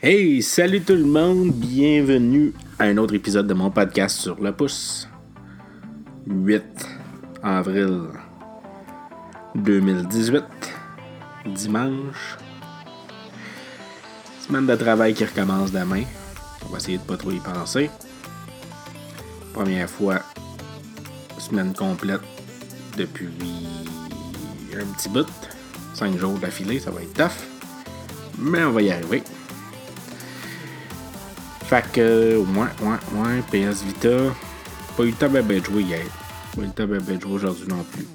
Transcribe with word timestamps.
Hey, 0.00 0.42
salut 0.44 0.80
tout 0.82 0.94
le 0.94 1.02
monde, 1.02 1.50
bienvenue 1.50 2.54
à 2.78 2.84
un 2.84 2.98
autre 2.98 3.14
épisode 3.14 3.48
de 3.48 3.54
mon 3.54 3.68
podcast 3.68 4.16
sur 4.16 4.40
le 4.40 4.52
pouce. 4.52 5.08
8 6.28 6.62
avril 7.42 8.02
2018, 9.56 10.44
dimanche. 11.46 12.38
Semaine 14.46 14.66
de 14.66 14.76
travail 14.76 15.14
qui 15.14 15.24
recommence 15.24 15.72
demain. 15.72 16.04
On 16.64 16.68
va 16.68 16.78
essayer 16.78 16.98
de 16.98 17.02
pas 17.02 17.16
trop 17.16 17.32
y 17.32 17.40
penser. 17.40 17.90
Première 19.52 19.90
fois, 19.90 20.20
semaine 21.40 21.74
complète 21.74 22.20
depuis 22.96 23.26
un 24.80 24.86
petit 24.96 25.08
bout. 25.08 25.26
5 25.94 26.16
jours 26.16 26.38
d'affilée, 26.38 26.78
ça 26.78 26.92
va 26.92 27.02
être 27.02 27.14
tough. 27.14 27.44
Mais 28.38 28.62
on 28.62 28.70
va 28.70 28.82
y 28.82 28.92
arriver. 28.92 29.24
Fait 31.68 31.84
que, 31.92 32.38
ouais, 32.38 32.66
ouais, 32.80 32.96
ouais, 33.12 33.42
PS 33.68 33.82
Vita. 33.82 34.32
Pas 34.96 35.02
eu 35.02 35.08
le 35.08 35.12
temps 35.12 35.28
de 35.28 35.64
jouer 35.64 35.82
hier. 35.82 36.00
Pas 36.56 36.62
eu 36.62 36.64
le 36.64 36.70
temps 36.70 36.86
de 36.86 36.98
jouer 36.98 37.18
aujourd'hui 37.26 37.66
non 37.68 37.84
plus. 37.92 38.06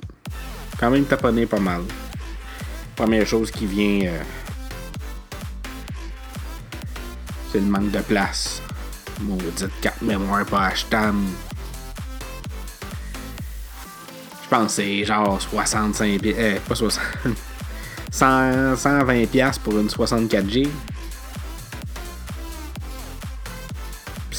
Quand 0.79 0.89
même 0.89 1.05
taponné 1.05 1.45
pas 1.45 1.59
mal. 1.59 1.83
Première 2.95 3.27
chose 3.27 3.51
qui 3.51 3.67
vient, 3.67 4.07
euh, 4.07 4.23
c'est 7.51 7.59
le 7.59 7.67
manque 7.67 7.91
de 7.91 7.99
place. 7.99 8.59
Maudite 9.21 9.69
carte 9.81 10.01
mémoire 10.01 10.47
pas 10.47 10.65
achetable. 10.65 11.19
Je 14.43 14.49
pense 14.49 14.65
que 14.65 14.81
c'est 14.81 15.05
genre 15.05 15.39
65 15.39 16.19
euh, 16.25 16.57
pas 16.67 16.73
60. 16.73 17.03
100, 18.11 18.73
120$ 18.73 19.59
pour 19.59 19.77
une 19.79 19.89
64G. 19.89 20.67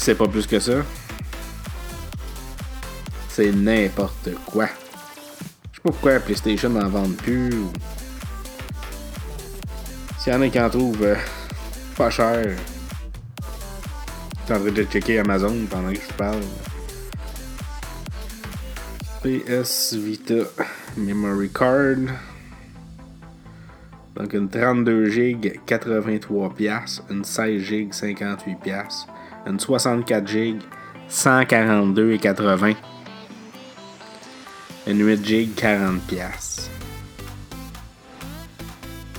C'est 0.05 0.13
pas 0.13 0.27
plus 0.27 0.45
que 0.45 0.59
ça. 0.59 0.83
C'est 3.27 3.51
n'importe 3.51 4.29
quoi. 4.45 4.67
Je 4.67 5.77
sais 5.77 5.81
pas 5.81 5.89
pourquoi 5.89 6.19
PlayStation 6.19 6.69
n'en 6.69 6.87
vend 6.87 7.09
plus. 7.09 7.49
S'il 10.19 10.31
y 10.31 10.35
en 10.35 10.43
a 10.43 10.49
qui 10.49 10.59
en 10.59 10.69
trouvent 10.69 11.01
euh, 11.01 11.15
pas 11.97 12.11
cher. 12.11 12.55
Je 14.47 14.53
en 14.53 14.59
train 14.59 14.71
de 14.71 14.83
checker 14.83 15.17
Amazon 15.17 15.65
pendant 15.67 15.91
que 15.91 15.95
je 15.95 16.13
parle. 16.13 16.43
PS 19.23 19.95
Vita 19.95 20.35
Memory 20.97 21.49
Card. 21.49 22.13
Donc 24.15 24.33
une 24.33 24.49
32 24.49 25.09
GB 25.09 25.61
83$, 25.65 27.01
une 27.09 27.23
16 27.23 27.59
GB 27.59 27.89
58$, 27.89 29.07
une 29.45 29.59
64 29.59 30.27
GB 30.27 30.59
142,80$, 31.09 32.75
une 34.87 35.05
8 35.05 35.25
GB 35.25 35.49
40$. 35.55 36.69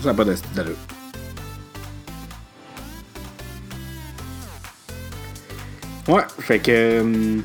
Ça 0.01 0.13
n'a 0.13 0.15
pas 0.15 0.25
d'allure. 0.25 0.77
Ouais, 6.09 6.23
fait 6.39 6.61
que. 6.61 7.01
Hum, 7.01 7.43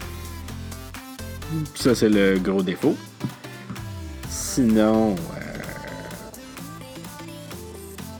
ça, 1.75 1.95
c'est 1.95 2.09
le 2.09 2.37
gros 2.37 2.61
défaut. 2.61 2.95
Sinon, 4.29 5.15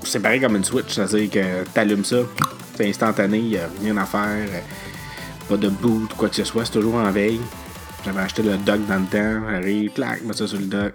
c'est 0.03 0.19
pareil 0.19 0.41
comme 0.41 0.55
une 0.55 0.63
Switch, 0.63 0.93
c'est-à-dire 0.93 1.29
que 1.29 1.63
t'allumes 1.73 2.03
ça, 2.03 2.17
c'est 2.75 2.89
instantané, 2.89 3.37
il 3.37 3.49
n'y 3.49 3.57
a 3.57 3.67
rien 3.81 3.97
à 3.97 4.05
faire, 4.05 4.47
pas 5.47 5.57
de 5.57 5.69
boot, 5.69 6.13
quoi 6.15 6.29
que 6.29 6.35
ce 6.35 6.43
soit, 6.43 6.65
c'est 6.65 6.73
toujours 6.73 6.95
en 6.95 7.11
veille. 7.11 7.41
J'avais 8.03 8.21
acheté 8.21 8.41
le 8.41 8.57
dock 8.57 8.85
dans 8.87 8.99
le 8.99 9.05
temps, 9.05 9.47
arrive, 9.47 9.91
clac, 9.93 10.23
mets 10.23 10.33
ça 10.33 10.47
sur 10.47 10.59
le 10.59 10.65
dock. 10.65 10.93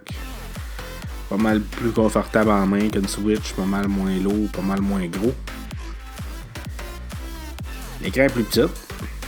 Pas 1.28 1.37
mal 1.37 1.61
plus 1.61 1.91
confortable 1.91 2.51
en 2.51 2.67
main 2.67 2.89
qu'une 2.89 3.09
Switch, 3.09 3.53
pas 3.53 3.65
mal 3.65 3.89
moins 3.89 4.17
lourd, 4.19 4.49
pas 4.53 4.62
mal 4.62 4.81
moins 4.81 5.06
gros. 5.06 5.34
L'écran 8.03 8.22
est 8.22 8.33
plus 8.33 8.45
petit, 8.45 8.62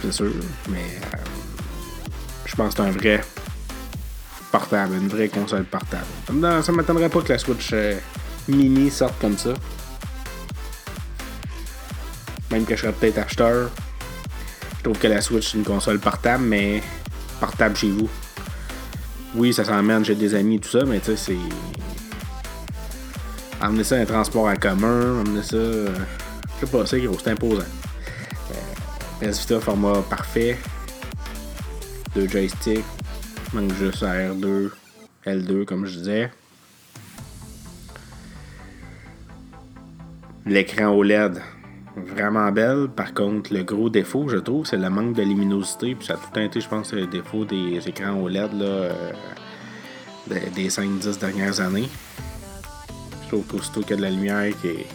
c'est 0.03 0.13
sûr, 0.13 0.33
mais 0.69 0.79
euh, 0.79 1.17
je 2.47 2.55
pense 2.55 2.75
que 2.75 2.83
c'est 2.83 2.89
un 2.89 2.93
vrai 2.93 3.21
portable, 4.51 4.95
une 4.95 5.09
vraie 5.09 5.29
console 5.29 5.65
portable. 5.65 6.05
Ça 6.63 6.73
m'attendrait 6.73 7.09
pas 7.09 7.21
que 7.21 7.33
la 7.33 7.39
Switch 7.39 7.71
euh, 7.73 7.99
mini 8.49 8.91
sorte 8.91 9.19
comme 9.21 9.37
ça. 9.37 9.55
Que 12.67 12.77
je 12.77 12.83
serais 12.83 12.93
peut-être 12.93 13.19
acheteur. 13.19 13.71
Je 14.79 14.83
trouve 14.83 14.99
que 14.99 15.07
la 15.07 15.21
Switch 15.21 15.53
c'est 15.53 15.59
une 15.59 15.65
console 15.65 15.99
portable, 15.99 16.45
mais 16.45 16.83
portable 17.41 17.77
chez 17.77 17.91
vous. 17.91 18.09
Oui, 19.35 19.53
ça 19.53 19.65
s'emmène 19.65 20.05
chez 20.05 20.15
des 20.15 20.35
amis 20.35 20.59
tout 20.59 20.69
ça, 20.69 20.85
mais 20.85 21.01
tu 21.01 21.07
sais, 21.07 21.17
c'est. 21.17 21.37
Amener 23.61 23.85
ça 23.85 23.97
un 23.97 24.05
transport 24.05 24.47
en 24.47 24.57
commun, 24.57 25.21
amener 25.21 25.43
ça. 25.43 25.57
Euh, 25.57 25.95
je 26.61 26.67
sais 26.67 26.73
pas, 26.73 26.87
c'est 26.87 27.01
gros, 27.01 27.19
c'est 27.23 27.31
imposant. 27.31 27.63
Euh, 27.63 29.31
PS 29.31 29.41
Vita 29.41 29.61
format 29.61 30.03
parfait. 30.03 30.57
Deux 32.15 32.29
joysticks. 32.29 32.85
Manque 33.53 33.73
juste 33.75 34.03
R2, 34.03 34.71
L2 35.27 35.65
comme 35.65 35.87
je 35.87 35.99
disais. 35.99 36.31
L'écran 40.45 40.89
OLED, 40.89 41.41
vraiment 42.07 42.51
belle. 42.53 42.89
Par 42.89 43.15
contre, 43.15 43.53
le 43.53 43.63
gros 43.63 43.91
défaut, 43.91 44.29
je 44.29 44.37
trouve, 44.37 44.67
c'est 44.67 44.77
le 44.77 44.91
manque 44.91 45.15
de 45.15 45.23
luminosité. 45.23 45.95
Puis 45.95 46.07
ça 46.07 46.15
a 46.15 46.17
tout 46.17 46.39
été, 46.39 46.61
je 46.61 46.69
pense, 46.69 46.93
le 46.93 47.07
défaut 47.07 47.45
des 47.45 47.87
écrans 47.89 48.21
OLED 48.21 48.53
là, 48.55 48.65
euh, 48.65 49.13
des 50.29 50.69
5-10 50.69 51.19
dernières 51.19 51.61
années. 51.61 51.89
Je 53.23 53.29
trouve 53.29 53.47
qu'aussitôt 53.47 53.81
qu'il 53.81 53.91
y 53.91 53.95
a 53.95 53.97
de 53.97 54.03
la 54.03 54.11
lumière 54.11 54.53
qui 54.61 54.69
est 54.69 54.87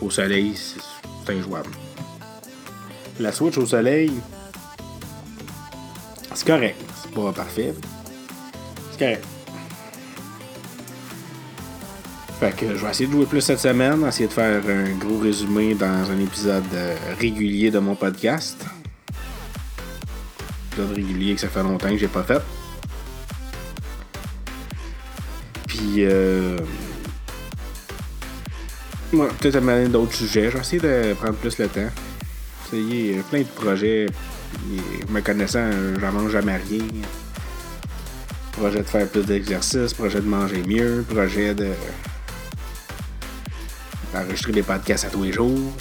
au 0.00 0.10
soleil, 0.10 0.54
c'est 0.54 1.32
injouable. 1.32 1.70
La 3.20 3.32
Switch 3.32 3.58
au 3.58 3.66
soleil, 3.66 4.12
c'est 6.34 6.46
correct. 6.46 6.80
C'est 7.02 7.12
pas 7.12 7.32
parfait. 7.32 7.74
C'est 8.92 8.98
correct. 8.98 9.37
Fait 12.38 12.54
que 12.54 12.76
je 12.76 12.84
vais 12.84 12.90
essayer 12.90 13.08
de 13.08 13.12
jouer 13.12 13.26
plus 13.26 13.40
cette 13.40 13.58
semaine, 13.58 14.06
essayer 14.06 14.28
de 14.28 14.32
faire 14.32 14.62
un 14.68 14.96
gros 14.96 15.18
résumé 15.18 15.74
dans 15.74 16.08
un 16.08 16.20
épisode 16.20 16.62
euh, 16.72 16.94
régulier 17.18 17.72
de 17.72 17.80
mon 17.80 17.96
podcast. 17.96 18.64
Épisode 20.70 20.94
régulier 20.94 21.34
que 21.34 21.40
ça 21.40 21.48
fait 21.48 21.64
longtemps 21.64 21.90
que 21.90 21.96
j'ai 21.96 22.06
pas 22.06 22.22
fait. 22.22 22.40
Puis 25.66 26.04
euh. 26.04 26.56
Peut-être 29.10 29.56
amener 29.56 29.88
d'autres 29.88 30.14
sujets. 30.14 30.48
Je 30.48 30.54
vais 30.54 30.60
essayer 30.60 30.80
de 30.80 31.14
prendre 31.14 31.34
plus 31.34 31.58
le 31.58 31.66
temps. 31.66 31.90
Essayer 32.66 33.20
plein 33.30 33.40
de 33.40 33.46
projets. 33.46 34.06
me 35.08 35.20
connaissant, 35.22 35.68
j'en 36.00 36.12
mange 36.12 36.30
jamais 36.30 36.56
rien. 36.68 36.84
Projet 38.52 38.78
de 38.78 38.84
faire 38.84 39.08
plus 39.08 39.26
d'exercice, 39.26 39.92
projet 39.92 40.20
de 40.20 40.28
manger 40.28 40.62
mieux, 40.64 41.04
projet 41.08 41.52
de 41.52 41.70
enregistrer 44.14 44.52
des 44.52 44.62
podcasts 44.62 45.04
à 45.04 45.10
tous 45.10 45.22
les 45.22 45.32
jours. 45.32 45.72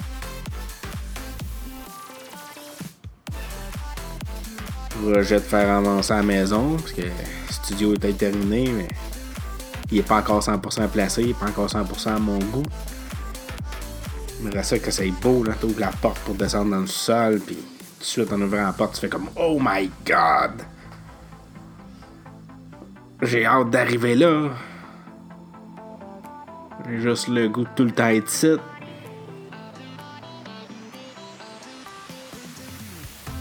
Projet 5.02 5.36
de 5.36 5.40
faire 5.40 5.70
avancer 5.70 6.14
à 6.14 6.18
la 6.18 6.24
maison, 6.24 6.76
parce 6.78 6.92
que 6.92 7.02
le 7.02 7.12
studio 7.52 7.94
était 7.94 8.14
terminé, 8.14 8.70
mais 8.72 8.88
il 9.92 9.98
n'est 9.98 10.04
pas 10.04 10.18
encore 10.18 10.42
100% 10.42 10.88
placé, 10.90 11.22
il 11.22 11.28
n'est 11.28 11.34
pas 11.34 11.48
encore 11.48 11.68
100% 11.68 12.16
à 12.16 12.20
mon 12.20 12.40
goût. 12.40 12.64
Mais 14.42 14.64
ça 14.64 14.78
que 14.80 14.92
c'est 14.92 15.12
beau, 15.12 15.44
là, 15.44 15.54
ouvres 15.64 15.80
la 15.80 15.92
porte 15.92 16.20
pour 16.20 16.36
descendre 16.36 16.72
dans 16.72 16.82
le 16.82 16.88
sol, 16.88 17.40
puis 17.40 17.56
tout 17.56 18.00
de 18.00 18.06
suite 18.06 18.34
en 18.34 18.42
ouvrant 18.42 18.64
la 18.64 18.74
porte, 18.74 18.96
tu 18.96 19.02
fais 19.02 19.10
comme 19.10 19.30
Oh 19.36 19.58
my 19.62 19.90
god! 20.06 20.64
J'ai 23.22 23.46
hâte 23.46 23.72
d'arriver 23.72 24.16
là. 24.16 24.50
Juste 26.90 27.28
le 27.28 27.50
goût 27.50 27.64
de 27.64 27.70
tout 27.76 27.84
le 27.84 27.92
temps 27.92 28.08
être 28.08 28.30
site. 28.30 28.62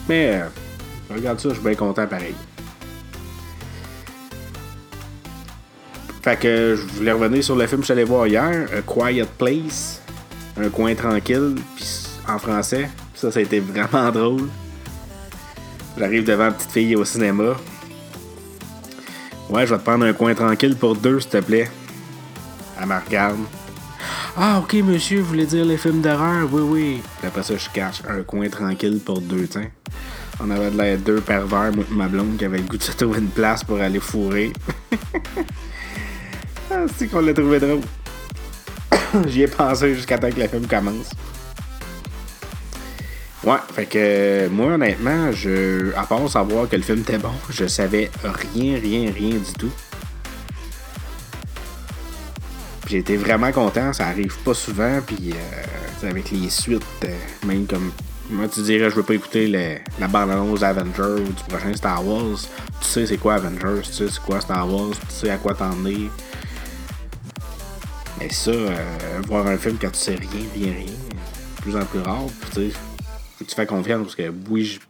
Mais, 0.09 0.43
regarde 1.09 1.39
ça, 1.39 1.51
je 1.51 1.55
suis 1.55 1.63
bien 1.63 1.75
content 1.75 2.07
pareil. 2.07 2.35
Fait 6.23 6.37
que 6.37 6.75
je 6.77 6.83
voulais 6.97 7.13
revenir 7.13 7.45
sur 7.45 7.55
le 7.55 7.67
film 7.69 7.83
que 7.83 7.93
allé 7.93 8.03
voir 8.03 8.27
hier, 8.27 8.67
A 8.77 8.83
Quiet 8.83 9.29
Place, 9.39 10.03
un 10.57 10.69
coin 10.69 10.95
tranquille, 10.95 11.55
puis 11.77 11.87
en 12.29 12.39
français. 12.39 12.91
Ça, 13.15 13.31
ça 13.31 13.39
a 13.39 13.43
été 13.43 13.61
vraiment 13.61 14.11
drôle. 14.13 14.49
J'arrive 15.97 16.25
devant 16.25 16.49
une 16.49 16.55
petite 16.55 16.73
fille 16.73 16.97
au 16.97 17.05
cinéma. 17.05 17.57
Ouais, 19.49 19.67
je 19.67 19.73
vais 19.73 19.79
te 19.79 19.85
prendre 19.85 20.05
un 20.05 20.13
coin 20.13 20.35
tranquille 20.35 20.77
pour 20.77 20.97
deux, 20.97 21.21
s'il 21.21 21.31
te 21.31 21.39
plaît. 21.39 21.71
Elle 22.81 22.87
me 22.87 22.94
regarde. 22.94 23.38
Ah, 24.37 24.58
ok, 24.58 24.75
monsieur, 24.84 25.20
vous 25.20 25.28
voulez 25.28 25.46
dire 25.46 25.64
les 25.64 25.78
films 25.78 26.02
d'horreur? 26.02 26.49
Oui, 26.52 26.62
oui. 26.62 27.02
Puis 27.19 27.28
après 27.28 27.43
ça, 27.43 27.56
je 27.56 27.69
cache 27.70 28.02
un 28.08 28.23
coin 28.23 28.49
tranquille 28.49 29.00
pour 29.05 29.20
deux 29.20 29.46
temps. 29.46 29.64
On 30.38 30.50
avait 30.50 30.70
de 30.70 30.76
l'air 30.76 30.99
deux 30.99 31.20
pervers, 31.20 31.73
moi 31.73 31.84
et 31.90 31.94
ma 31.94 32.06
blonde, 32.06 32.37
qui 32.37 32.44
avait 32.44 32.58
le 32.58 32.64
goût 32.64 32.76
de 32.76 32.82
se 32.82 32.93
trouver 32.93 33.20
une 33.20 33.28
place 33.28 33.64
pour 33.64 33.81
aller 33.81 34.00
fourrer. 34.00 34.52
ah, 36.70 36.84
c'est 36.96 37.06
qu'on 37.06 37.20
l'a 37.20 37.32
trouvé 37.32 37.58
drôle. 37.58 37.81
J'y 39.26 39.43
ai 39.43 39.46
pensé 39.49 39.94
jusqu'à 39.94 40.19
temps 40.19 40.31
que 40.31 40.40
le 40.40 40.49
film 40.49 40.67
commence. 40.67 41.11
Ouais, 43.43 43.58
fait 43.73 43.87
que 43.87 44.49
moi, 44.49 44.75
honnêtement, 44.75 45.32
je, 45.32 45.94
à 45.96 46.02
part 46.02 46.28
savoir 46.28 46.69
que 46.69 46.76
le 46.76 46.82
film 46.82 46.99
était 46.99 47.17
bon, 47.17 47.31
je 47.49 47.67
savais 47.67 48.11
rien, 48.23 48.78
rien, 48.78 49.11
rien 49.12 49.37
du 49.37 49.52
tout. 49.58 49.70
J'ai 52.88 52.99
été 52.99 53.17
vraiment 53.17 53.50
content, 53.50 53.93
ça 53.93 54.06
arrive 54.06 54.37
pas 54.44 54.55
souvent, 54.55 55.00
puis 55.05 55.33
euh, 55.33 56.09
avec 56.09 56.31
les 56.31 56.49
suites, 56.49 56.85
euh, 57.05 57.09
même 57.47 57.67
comme. 57.67 57.91
Moi, 58.31 58.49
tu 58.49 58.61
dirais, 58.62 58.91
je 58.91 58.97
veux 58.97 59.05
pas 59.05 59.15
écouter 59.15 59.47
la 59.47 60.09
bande-annonce 60.09 60.62
Avengers 60.62 61.23
ou 61.23 61.33
du 61.33 61.43
prochain 61.49 61.73
Star 61.75 62.05
Wars. 62.05 62.38
Tu 62.81 62.87
sais 62.87 63.06
c'est 63.06 63.19
quoi 63.19 63.35
Avengers, 63.35 63.83
tu 63.83 63.93
sais 63.93 64.09
c'est 64.09 64.23
quoi 64.23 64.41
Star 64.41 64.69
Wars, 64.73 64.91
tu 64.91 65.15
sais 65.15 65.31
à 65.31 65.37
quoi 65.37 65.55
t'en 65.55 65.85
es. 65.87 66.11
Mais 68.19 68.31
ça, 68.31 68.50
euh, 68.50 68.75
voir 69.27 69.47
un 69.47 69.56
film 69.56 69.77
quand 69.81 69.91
tu 69.91 69.99
sais 69.99 70.15
rien, 70.15 70.47
rien, 70.55 70.73
rien, 70.73 70.94
plus 71.62 71.77
en 71.77 71.85
plus 71.85 72.00
rare, 72.00 72.27
tu 72.53 72.71
sais, 72.71 72.77
tu 73.47 73.55
fais 73.55 73.67
confiance 73.67 74.03
parce 74.03 74.17
que 74.17 74.33
oui, 74.49 74.65
je, 74.65 74.81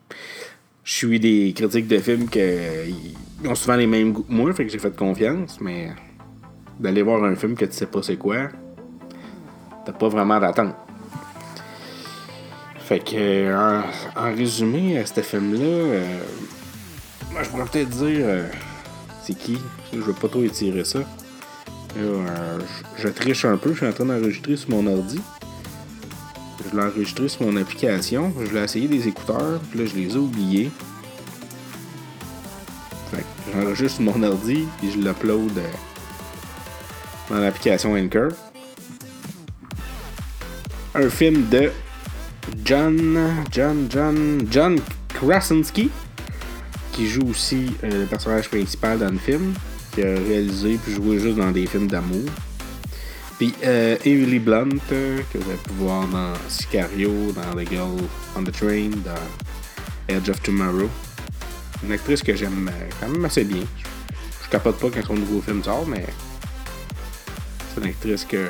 suis 0.85 1.19
des 1.19 1.53
critiques 1.55 1.89
de 1.89 1.99
films 1.99 2.29
qui 2.29 2.41
ont 3.45 3.55
souvent 3.55 3.77
les 3.77 3.87
mêmes 3.87 4.13
goûts 4.13 4.23
que 4.23 4.33
moi, 4.33 4.53
fait 4.55 4.65
que 4.65 4.73
j'ai 4.73 4.79
fait 4.79 4.95
confiance, 4.95 5.59
mais 5.61 5.91
d'aller 6.81 7.03
voir 7.03 7.25
un 7.25 7.35
film 7.35 7.55
que 7.55 7.65
tu 7.65 7.73
sais 7.73 7.87
pas 7.87 8.03
c'est 8.03 8.17
quoi, 8.17 8.49
t'as 9.85 9.93
pas 9.93 10.09
vraiment 10.09 10.39
d'attente. 10.41 10.75
Fait 12.79 13.01
que, 13.01 13.53
en, 13.53 13.83
résumé, 14.37 14.99
à 14.99 15.07
ce 15.07 15.21
film-là, 15.21 15.61
euh, 15.61 16.19
moi, 17.33 17.43
je 17.43 17.49
pourrais 17.49 17.65
peut-être 17.65 17.89
dire 17.89 18.21
euh, 18.21 18.49
c'est 19.23 19.37
qui? 19.37 19.59
Je 19.93 19.99
veux 19.99 20.13
pas 20.13 20.29
trop 20.29 20.43
étirer 20.43 20.85
ça. 20.85 21.01
Euh, 21.99 22.59
je, 22.97 23.09
triche 23.09 23.45
un 23.45 23.57
peu, 23.57 23.73
je 23.73 23.79
suis 23.79 23.87
en 23.87 23.93
train 23.93 24.05
d'enregistrer 24.05 24.57
sur 24.57 24.71
mon 24.71 24.87
ordi. 24.87 25.21
Je 26.71 26.77
l'ai 26.77 26.83
enregistré 26.85 27.29
sur 27.29 27.43
mon 27.43 27.57
application. 27.57 28.33
Je 28.45 28.55
l'ai 28.55 28.63
essayé 28.63 28.87
des 28.87 29.09
écouteurs, 29.09 29.59
puis 29.71 29.81
là, 29.81 29.87
je 29.87 29.97
les 29.97 30.15
ai 30.15 30.19
oubliés. 30.19 30.71
Fait 33.11 33.23
que 33.23 33.53
j'enregistre 33.53 34.01
sur 34.01 34.13
mon 34.13 34.23
ordi, 34.23 34.65
puis 34.79 34.93
je 34.93 34.99
l'upload 34.99 35.61
dans 37.31 37.39
l'application 37.39 37.95
Anchor. 37.95 38.31
Un 40.95 41.11
film 41.11 41.49
de 41.49 41.71
John, 42.65 43.19
John, 43.51 43.89
John, 43.91 44.47
John 44.51 44.81
Krasinski, 45.09 45.91
qui 46.93 47.07
joue 47.07 47.29
aussi 47.29 47.73
euh, 47.85 48.01
le 48.01 48.07
personnage 48.07 48.49
principal 48.49 48.99
dans 48.99 49.11
le 49.11 49.19
film, 49.19 49.53
qui 49.93 50.03
a 50.03 50.15
réalisé 50.15 50.79
puis 50.83 50.95
joué 50.95 51.19
juste 51.19 51.37
dans 51.37 51.51
des 51.51 51.67
films 51.67 51.89
d'amour. 51.89 52.25
Puis 53.39 53.53
euh, 53.65 53.97
Emily 54.05 54.39
Blunt, 54.39 54.69
euh, 54.93 55.21
que 55.31 55.39
vous 55.39 55.51
avez 55.51 55.59
pu 55.59 55.73
voir 55.79 56.07
dans 56.09 56.33
Sicario, 56.49 57.33
dans 57.33 57.61
The 57.61 57.69
Girl 57.69 57.97
on 58.35 58.45
the 58.45 58.53
Train, 58.53 58.91
dans 59.05 60.15
Edge 60.15 60.31
of 60.31 60.41
Tomorrow. 60.43 60.89
Une 61.85 61.93
actrice 61.93 62.23
que 62.23 62.35
j'aime 62.35 62.71
quand 62.99 63.09
même 63.09 63.25
assez 63.25 63.45
bien. 63.45 63.65
Je 64.45 64.49
capote 64.49 64.79
pas 64.79 64.89
quand 64.95 65.07
son 65.07 65.15
nouveau 65.15 65.43
film 65.43 65.63
sort, 65.63 65.87
mais 65.87 66.07
c'est 67.77 67.83
une 67.83 67.91
actrice 67.91 68.25
que 68.25 68.49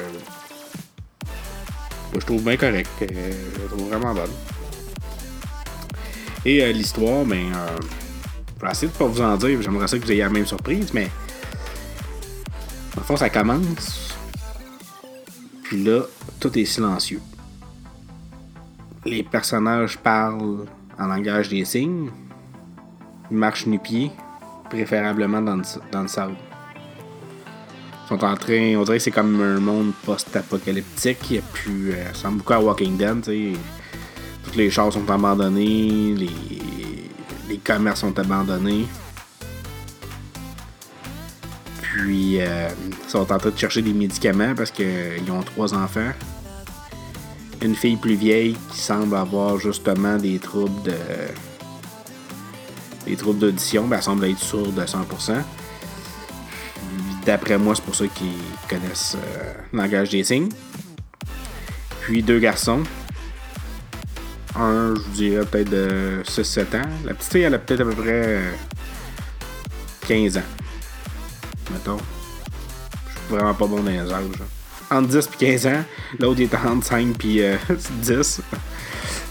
je 2.15 2.19
trouve 2.21 2.43
bien 2.43 2.57
correcte. 2.57 2.89
je 3.01 3.61
la 3.61 3.69
trouve 3.69 3.89
vraiment 3.89 4.15
bonne. 4.15 4.31
Et 6.45 6.63
euh, 6.63 6.73
l'histoire, 6.73 7.25
ben, 7.25 7.53
euh, 7.53 7.79
je 8.59 8.65
vais 8.65 8.71
essayer 8.71 8.93
de 8.93 8.97
pas 8.97 9.07
vous 9.07 9.21
en 9.21 9.37
dire. 9.37 9.61
J'aimerais 9.61 9.89
ça 9.89 9.99
que 9.99 10.05
vous 10.05 10.13
ayez 10.13 10.23
la 10.23 10.29
même 10.29 10.47
surprise, 10.47 10.93
mais. 10.95 11.11
En 13.09 13.17
ça 13.17 13.29
commence. 13.29 14.17
Puis 15.65 15.83
là, 15.83 16.03
tout 16.41 16.57
est 16.59 16.65
silencieux. 16.65 17.21
Les 19.05 19.23
personnages 19.23 19.99
parlent 19.99 20.67
en 20.99 21.07
langage 21.07 21.49
des 21.49 21.65
signes. 21.65 22.11
Marchent 23.31 23.67
nu-pieds, 23.67 24.11
préférablement 24.71 25.43
dans 25.43 25.57
le, 25.57 25.63
dans 25.93 26.03
le 26.03 26.09
sable 26.09 26.37
sont 28.09 28.25
en 28.25 28.37
train. 28.37 28.77
On 28.77 28.85
dirait 28.85 28.99
que 28.99 29.05
c'est 29.05 29.11
comme 29.11 29.41
un 29.41 29.61
monde 29.61 29.93
post-apocalyptique. 30.05 31.19
Il 31.31 31.37
y 31.37 31.39
a 31.39 31.43
plus. 31.53 31.93
Euh, 31.93 32.05
ça 32.07 32.13
ressemble 32.13 32.39
beaucoup 32.39 32.53
à 32.53 32.61
Walking 32.61 32.97
Dead, 32.97 33.23
tu 33.23 33.55
sais. 33.55 33.59
Toutes 34.45 34.57
les 34.57 34.71
choses 34.71 34.95
sont 34.95 35.11
abandonnées, 35.11 36.15
les, 36.15 36.31
les 37.49 37.59
commerces 37.59 38.01
sont 38.01 38.17
abandonnés. 38.19 38.87
Puis, 41.83 42.41
euh, 42.41 42.69
ils 42.87 43.11
sont 43.11 43.33
en 43.33 43.39
train 43.39 43.51
de 43.51 43.59
chercher 43.59 43.83
des 43.83 43.93
médicaments 43.93 44.55
parce 44.55 44.71
qu'ils 44.71 45.31
ont 45.31 45.43
trois 45.43 45.75
enfants. 45.75 46.13
Une 47.63 47.75
fille 47.75 47.97
plus 47.97 48.15
vieille 48.15 48.57
qui 48.71 48.79
semble 48.79 49.17
avoir 49.17 49.59
justement 49.59 50.17
des 50.17 50.39
troubles 50.39 50.83
de. 50.85 50.95
des 53.07 53.17
troubles 53.17 53.41
d'audition, 53.41 53.89
ben, 53.89 53.97
elle 53.97 54.03
semble 54.03 54.27
être 54.27 54.39
sourde 54.39 54.75
de 54.75 54.83
100%. 54.83 55.43
D'après 57.27 57.59
moi, 57.59 57.75
c'est 57.75 57.85
pour 57.85 57.97
ça 57.97 58.07
qu'ils 58.07 58.39
connaissent 58.69 59.17
euh, 59.17 59.53
le 59.73 59.79
langage 59.79 60.11
des 60.11 60.23
signes. 60.23 60.49
Puis 62.03 62.23
deux 62.23 62.39
garçons. 62.39 62.85
Un, 64.55 64.95
je 64.95 65.01
vous 65.01 65.11
dirais 65.11 65.45
peut-être 65.45 65.71
de 65.71 66.23
6-7 66.25 66.61
ans. 66.77 66.89
La 67.05 67.15
petite 67.15 67.33
fille, 67.33 67.43
elle 67.43 67.55
a 67.55 67.59
peut-être 67.59 67.81
à 67.81 67.85
peu 67.85 67.95
près 67.95 68.43
15 70.07 70.37
euh, 70.37 70.41
ans. 70.41 70.45
Mettons. 71.73 71.99
Je 73.09 73.19
suis 73.19 73.29
vraiment 73.29 73.55
pas 73.55 73.67
bon 73.67 73.83
dans 73.83 73.91
les 73.91 73.99
âges. 73.99 74.25
Entre 74.89 75.09
10 75.09 75.17
et 75.17 75.47
15 75.47 75.67
ans. 75.67 75.85
L'autre 76.21 76.41
est 76.41 76.55
entre 76.55 76.87
5 76.87 77.25
et 77.25 77.57
10. 78.03 78.41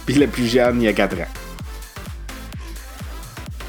puis 0.06 0.16
le 0.16 0.28
plus 0.28 0.48
jeune, 0.48 0.82
il 0.82 0.90
a 0.90 0.94
4 0.94 1.14
ans. 1.14 1.28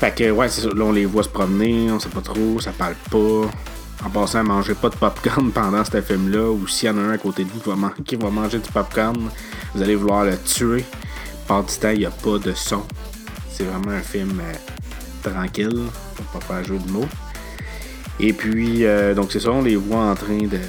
Fait 0.00 0.12
que, 0.12 0.30
ouais, 0.32 0.48
c'est 0.48 0.62
ça. 0.62 0.68
Là, 0.74 0.84
on 0.84 0.92
les 0.92 1.06
voit 1.06 1.22
se 1.22 1.28
promener, 1.28 1.92
on 1.92 2.00
sait 2.00 2.08
pas 2.08 2.20
trop, 2.20 2.60
ça 2.60 2.72
parle 2.72 2.96
pas. 3.08 3.48
En 4.06 4.10
passant, 4.10 4.44
mangez 4.44 4.74
pas 4.74 4.88
de 4.88 4.94
popcorn 4.94 5.50
pendant 5.54 5.84
ce 5.84 6.00
film-là, 6.00 6.48
ou 6.52 6.68
s'il 6.68 6.88
y 6.88 6.92
en 6.92 6.98
a 6.98 7.00
un 7.00 7.10
à 7.10 7.18
côté 7.18 7.42
de 7.42 7.50
vous 7.50 7.58
qui 8.04 8.14
va, 8.14 8.30
manger 8.30 8.58
du 8.60 8.70
popcorn, 8.70 9.30
vous 9.74 9.82
allez 9.82 9.96
vouloir 9.96 10.24
le 10.24 10.38
tuer. 10.38 10.84
Par 11.48 11.64
du 11.64 11.74
temps, 11.74 11.90
il 11.90 11.98
n'y 11.98 12.06
a 12.06 12.12
pas 12.12 12.38
de 12.38 12.52
son. 12.52 12.84
C'est 13.50 13.64
vraiment 13.64 13.90
un 13.90 14.02
film 14.02 14.40
euh, 14.40 15.28
tranquille, 15.28 15.86
pour 16.14 16.40
pas 16.40 16.40
faire 16.40 16.64
jeu 16.64 16.78
de 16.78 16.88
mots. 16.88 17.08
Et 18.20 18.32
puis, 18.32 18.84
euh, 18.84 19.12
donc 19.12 19.32
c'est 19.32 19.40
ça, 19.40 19.50
on 19.50 19.62
les 19.62 19.74
voit 19.74 20.04
en 20.04 20.14
train 20.14 20.38
de 20.38 20.60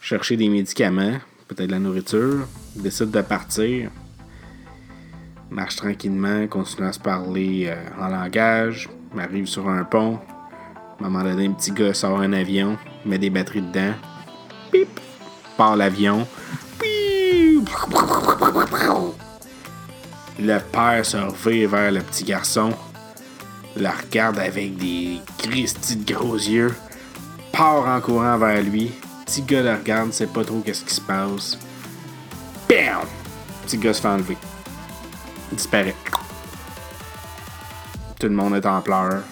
chercher 0.00 0.36
des 0.36 0.48
médicaments, 0.48 1.18
peut-être 1.46 1.68
de 1.68 1.72
la 1.72 1.78
nourriture. 1.78 2.48
Ils 2.74 2.82
décident 2.82 3.12
de 3.12 3.22
partir. 3.22 3.90
Marche 5.52 5.76
tranquillement, 5.76 6.48
continue 6.48 6.88
à 6.88 6.92
se 6.92 6.98
parler 6.98 7.66
euh, 7.68 7.76
en 8.00 8.08
langage. 8.08 8.88
Arrive 9.16 9.46
sur 9.46 9.68
un 9.68 9.84
pont. 9.84 10.18
À 11.00 11.06
un 11.06 11.10
moment 11.10 11.24
donné, 11.24 11.46
un 11.46 11.52
petit 11.52 11.72
gars 11.72 11.92
sort 11.92 12.20
un 12.20 12.32
avion, 12.32 12.78
met 13.04 13.18
des 13.18 13.28
batteries 13.28 13.62
dedans. 13.62 13.94
Pip! 14.70 15.00
Part 15.56 15.76
l'avion. 15.76 16.26
Le 20.38 20.58
père 20.58 21.04
se 21.04 21.16
revient 21.16 21.66
vers 21.66 21.90
le 21.90 22.00
petit 22.00 22.24
garçon. 22.24 22.72
Le 23.76 23.88
regarde 23.88 24.38
avec 24.38 24.76
des 24.76 25.18
cristis 25.36 25.96
de 25.96 26.14
gros 26.14 26.36
yeux. 26.36 26.74
Part 27.52 27.88
en 27.88 28.00
courant 28.00 28.38
vers 28.38 28.62
lui. 28.62 28.92
Petit 29.26 29.42
gars 29.42 29.62
le 29.62 29.74
regarde, 29.74 30.12
sait 30.12 30.28
pas 30.28 30.44
trop 30.44 30.60
qu'est-ce 30.60 30.84
qui 30.84 30.94
se 30.94 31.00
passe. 31.00 31.58
Bam! 32.68 33.06
Petit 33.66 33.78
gars 33.78 33.94
se 33.94 34.00
fait 34.00 34.08
enlever. 34.08 34.36
Il 35.50 35.56
disparaît. 35.56 35.96
Tout 38.20 38.28
le 38.28 38.34
monde 38.34 38.54
est 38.54 38.66
en 38.66 38.80
pleurs 38.80 39.22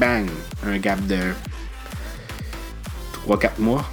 bang, 0.00 0.26
un 0.66 0.78
gap 0.78 0.98
de 1.06 1.18
3-4 3.28 3.50
mois. 3.58 3.84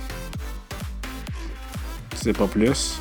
C'est 2.16 2.32
pas 2.32 2.48
plus. 2.48 3.00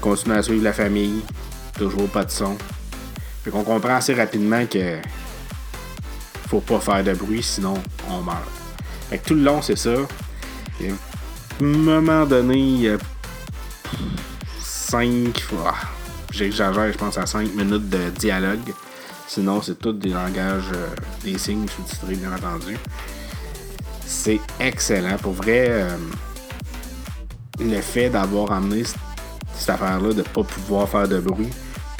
Continue 0.00 0.36
à 0.36 0.42
suivre 0.42 0.62
la 0.62 0.72
famille. 0.72 1.22
Toujours 1.76 2.08
pas 2.08 2.24
de 2.24 2.30
son. 2.30 2.56
Fait 3.42 3.50
qu'on 3.50 3.64
comprend 3.64 3.96
assez 3.96 4.14
rapidement 4.14 4.64
que 4.66 4.98
faut 6.48 6.60
pas 6.60 6.78
faire 6.78 7.02
de 7.02 7.12
bruit, 7.12 7.42
sinon 7.42 7.74
on 8.08 8.22
meurt. 8.22 8.48
Fait 9.10 9.18
que 9.18 9.28
tout 9.28 9.34
le 9.34 9.42
long, 9.42 9.60
c'est 9.60 9.76
ça. 9.76 9.94
Et 10.80 10.90
à 10.90 10.94
un 11.60 11.64
moment 11.64 12.24
donné, 12.24 12.56
il 12.56 12.80
y 12.82 12.88
a 12.88 12.98
5 14.60 15.40
fois. 15.40 15.74
J'exagère, 16.30 16.92
je 16.92 16.98
pense 16.98 17.18
à 17.18 17.26
5 17.26 17.52
minutes 17.54 17.88
de 17.88 18.10
dialogue. 18.10 18.72
Sinon, 19.28 19.60
c'est 19.60 19.78
tout 19.78 19.92
des 19.92 20.10
langages, 20.10 20.70
euh, 20.74 20.86
des 21.24 21.36
signes 21.36 21.66
sous-titrés, 21.68 22.14
bien 22.14 22.32
entendu. 22.32 22.76
C'est 24.04 24.40
excellent. 24.60 25.16
Pour 25.18 25.32
vrai, 25.32 25.66
euh, 25.68 25.96
le 27.58 27.80
fait 27.80 28.08
d'avoir 28.08 28.52
amené 28.52 28.84
cette 29.54 29.70
affaire-là, 29.70 30.10
de 30.10 30.18
ne 30.18 30.22
pas 30.22 30.44
pouvoir 30.44 30.88
faire 30.88 31.08
de 31.08 31.18
bruit, 31.18 31.50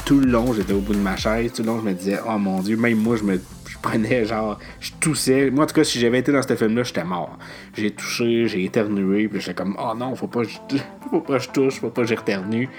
tout 0.05 0.21
le 0.21 0.27
long, 0.27 0.53
j'étais 0.53 0.73
au 0.73 0.79
bout 0.79 0.93
de 0.93 0.99
ma 0.99 1.17
chaise. 1.17 1.51
Tout 1.53 1.63
le 1.63 1.67
long, 1.67 1.79
je 1.79 1.85
me 1.85 1.93
disais, 1.93 2.19
oh 2.25 2.37
mon 2.37 2.61
dieu, 2.61 2.77
même 2.77 2.97
moi, 2.97 3.17
je 3.17 3.23
me 3.23 3.41
je 3.67 3.77
prenais 3.77 4.25
genre, 4.25 4.57
je 4.79 4.91
toussais. 4.99 5.51
Moi, 5.51 5.65
en 5.65 5.67
tout 5.67 5.75
cas, 5.75 5.83
si 5.83 5.99
j'avais 5.99 6.19
été 6.19 6.31
dans 6.31 6.41
ce 6.41 6.55
film-là, 6.55 6.83
j'étais 6.83 7.03
mort. 7.03 7.37
J'ai 7.75 7.91
touché, 7.91 8.47
j'ai 8.47 8.63
éternué, 8.63 9.27
puis 9.27 9.39
j'étais 9.39 9.53
comme, 9.53 9.75
oh 9.79 9.93
non, 9.95 10.15
faut 10.15 10.27
pas, 10.27 10.41
faut 11.11 11.21
pas 11.21 11.37
que 11.37 11.43
je 11.43 11.49
touche, 11.49 11.79
faut 11.79 11.89
pas 11.89 12.01
que 12.01 12.07
j'éternue. 12.07 12.69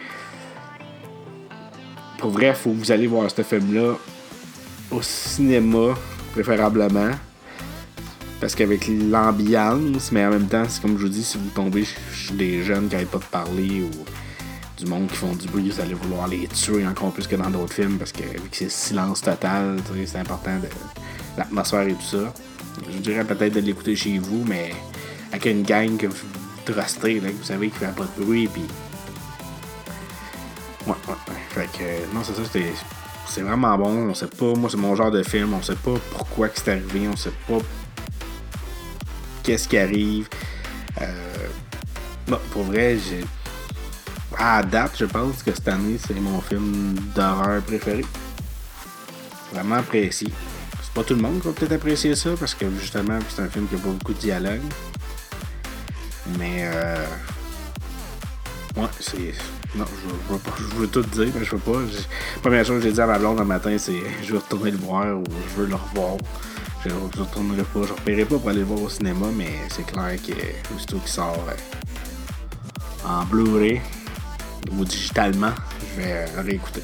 Pour 2.19 2.31
vrai, 2.31 2.55
faut 2.55 2.71
que 2.71 2.77
vous 2.77 2.91
allez 2.91 3.07
voir 3.07 3.31
ce 3.31 3.43
film-là 3.43 3.95
au 4.91 5.03
cinéma, 5.03 5.95
préférablement. 6.33 7.11
Parce 8.41 8.55
qu'avec 8.55 8.89
l'ambiance, 8.89 10.13
mais 10.13 10.25
en 10.25 10.31
même 10.31 10.47
temps, 10.47 10.63
c'est 10.69 10.81
comme 10.81 10.97
je 10.97 11.03
vous 11.03 11.09
dis, 11.09 11.25
si 11.25 11.39
vous 11.39 11.49
tombez 11.55 11.85
chez 11.85 12.35
des 12.35 12.63
jeunes 12.63 12.89
qui 12.89 12.95
n'arrêtent 12.95 13.11
pas 13.11 13.19
de 13.19 13.25
parler 13.25 13.83
ou 13.83 13.91
du 14.77 14.87
monde 14.89 15.09
qui 15.09 15.17
font 15.17 15.35
du 15.35 15.49
bruit, 15.49 15.71
vous 15.71 15.81
allez 15.81 15.95
vouloir 15.95 16.29
les 16.29 16.47
tuer 16.47 16.87
encore 16.87 17.11
plus 17.11 17.27
que 17.27 17.35
dans 17.35 17.51
d'autres 17.51 17.75
films 17.75 17.99
parce 17.99 18.13
que 18.13 18.23
vu 18.23 18.49
que 18.49 18.57
c'est 18.57 18.71
silence 18.71 19.23
total, 19.23 19.79
c'est 20.07 20.19
important 20.19 20.57
de 20.59 20.69
l'atmosphère 21.37 21.89
et 21.89 21.95
tout 21.95 22.03
ça. 22.03 22.33
Je 22.89 22.99
dirais 22.99 23.25
peut-être 23.25 23.55
de 23.55 23.61
l'écouter 23.61 23.97
chez 23.97 24.19
vous, 24.19 24.45
mais 24.47 24.73
avec 25.33 25.47
une 25.47 25.65
gang 25.65 25.97
que 25.97 26.07
vous 26.07 26.27
trustez, 26.65 27.19
là, 27.21 27.31
que 27.31 27.37
vous 27.37 27.43
savez 27.43 27.71
qu'il 27.71 27.79
fait 27.79 27.95
pas 27.95 28.05
de 28.05 28.25
bruit, 28.25 28.47
puis. 28.47 28.63
Ouais, 30.87 30.95
ouais, 31.09 31.15
ouais. 31.29 31.35
Fait 31.51 31.69
que, 31.77 32.15
non, 32.15 32.23
c'est 32.23 32.35
ça, 32.35 32.43
c'était. 32.45 32.73
C'est 33.29 33.43
vraiment 33.43 33.77
bon. 33.77 34.09
On 34.11 34.15
sait 34.15 34.27
pas, 34.27 34.55
moi, 34.55 34.71
c'est 34.71 34.77
mon 34.77 34.97
genre 34.97 35.11
de 35.11 35.23
film. 35.23 35.55
On 35.55 35.63
sait 35.63 35.77
pas 35.77 35.95
pourquoi 36.13 36.49
c'est 36.55 36.73
arrivé. 36.73 37.09
On 37.09 37.17
sait 37.17 37.33
pas 37.47 37.59
qu'est-ce 39.43 39.69
qui 39.69 39.79
arrive. 39.79 40.29
Euh, 41.01 41.47
bon, 42.27 42.39
pour 42.51 42.65
vrai, 42.65 42.99
j'ai 42.99 43.25
à 44.37 44.63
date, 44.63 44.93
je 44.99 45.05
pense 45.05 45.43
que 45.43 45.53
cette 45.53 45.69
année, 45.69 45.99
c'est 45.99 46.19
mon 46.21 46.41
film 46.41 46.95
d'horreur 47.15 47.61
préféré. 47.63 48.05
Vraiment 49.53 49.77
apprécié. 49.77 50.29
C'est 50.83 50.93
pas 50.93 51.03
tout 51.03 51.15
le 51.15 51.23
monde 51.23 51.41
qui 51.41 51.49
va 51.49 51.53
peut-être 51.55 51.73
apprécier 51.73 52.15
ça 52.15 52.31
parce 52.39 52.55
que 52.55 52.67
justement, 52.79 53.19
c'est 53.29 53.43
un 53.43 53.49
film 53.49 53.67
qui 53.67 53.75
a 53.75 53.79
pas 53.79 53.89
beaucoup 53.89 54.15
de 54.15 54.19
dialogue. 54.19 54.61
Mais 56.39 56.63
euh. 56.63 57.07
Ouais, 58.77 58.89
c'est. 59.01 59.35
Non, 59.75 59.85
je 59.85 60.33
veux, 60.33 60.39
pas, 60.39 60.51
je 60.59 60.87
tout 60.87 61.03
dire, 61.03 61.29
mais 61.39 61.45
je 61.45 61.51
veux 61.51 61.59
pas. 61.59 61.79
Première 62.43 62.65
chose 62.65 62.79
que 62.79 62.89
j'ai 62.89 62.93
dit 62.93 63.01
à 63.01 63.07
ma 63.07 63.19
blonde 63.19 63.39
le 63.39 63.45
matin, 63.45 63.77
c'est 63.79 64.01
je 64.23 64.33
veux 64.33 64.39
retourner 64.39 64.71
le 64.71 64.79
voir 64.79 65.19
ou 65.19 65.25
je 65.51 65.61
veux 65.61 65.69
le 65.69 65.75
revoir. 65.75 66.17
Je, 66.85 66.89
je 66.89 67.21
retournerai 67.21 67.63
pas, 67.63 67.83
je 67.87 67.93
repérerai 67.93 68.25
pas 68.25 68.39
pour 68.39 68.49
aller 68.49 68.61
le 68.61 68.65
voir 68.65 68.83
au 68.83 68.89
cinéma, 68.89 69.27
mais 69.37 69.51
c'est 69.69 69.85
clair 69.85 70.17
que 70.17 70.75
aussitôt 70.75 70.99
qu'il 70.99 71.11
sort 71.11 71.45
euh, 71.49 73.09
en 73.09 73.25
Blu-ray, 73.25 73.81
ou 74.73 74.85
digitalement, 74.85 75.53
je 75.81 76.03
vais 76.03 76.25
réécouter. 76.41 76.83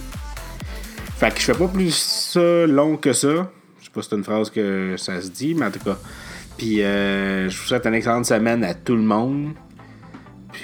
Fait 1.18 1.32
que 1.32 1.40
je 1.40 1.44
fais 1.44 1.54
pas 1.54 1.68
plus 1.68 1.94
ça 1.94 2.66
long 2.66 2.96
que 2.96 3.12
ça. 3.12 3.50
Je 3.80 3.84
sais 3.84 3.90
pas 3.92 4.02
si 4.02 4.08
c'est 4.10 4.16
une 4.16 4.24
phrase 4.24 4.50
que 4.50 4.96
ça 4.98 5.20
se 5.20 5.30
dit, 5.30 5.54
mais 5.54 5.66
en 5.66 5.70
tout 5.70 5.80
cas. 5.80 5.96
Puis 6.56 6.82
euh, 6.82 7.48
je 7.48 7.58
vous 7.58 7.64
souhaite 7.64 7.86
une 7.86 7.94
excellente 7.94 8.26
semaine 8.26 8.62
à 8.64 8.74
tout 8.74 8.96
le 8.96 9.02
monde. 9.02 9.52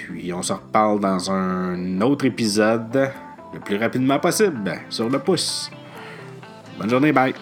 Puis 0.07 0.33
on 0.33 0.41
se 0.41 0.53
reparle 0.53 0.99
dans 0.99 1.31
un 1.31 2.01
autre 2.01 2.25
épisode 2.25 3.11
le 3.53 3.59
plus 3.59 3.77
rapidement 3.77 4.19
possible 4.19 4.79
sur 4.89 5.09
le 5.09 5.19
pouce. 5.19 5.69
Bonne 6.77 6.89
journée, 6.89 7.11
bye! 7.11 7.33